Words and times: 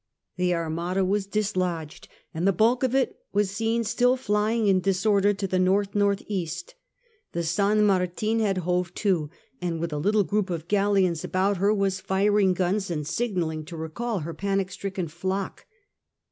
The 0.35 0.55
Armada 0.55 1.05
was 1.05 1.27
dislodged, 1.27 2.07
and 2.33 2.47
the 2.47 2.51
bulk 2.51 2.81
of 2.81 2.95
it 2.95 3.19
was 3.33 3.51
seen 3.51 3.83
still 3.83 4.17
flying 4.17 4.65
in 4.65 4.79
disorder 4.79 5.31
to 5.35 5.45
the 5.45 5.59
north 5.59 5.93
north 5.93 6.23
east. 6.25 6.73
The 7.33 7.43
San 7.43 7.85
Martin 7.85 8.39
had 8.39 8.57
hove 8.57 8.95
to, 8.95 9.29
and 9.61 9.79
with 9.79 9.93
a 9.93 9.99
little 9.99 10.23
group 10.23 10.49
of 10.49 10.67
galleons 10.67 11.23
about 11.23 11.57
her 11.57 11.71
wa^ 11.71 12.01
firing 12.01 12.55
guns 12.55 12.89
and 12.89 13.05
signalling 13.05 13.63
to 13.65 13.77
recall 13.77 14.21
her 14.21 14.33
panic 14.33 14.71
stricken 14.71 15.07
flock. 15.07 15.67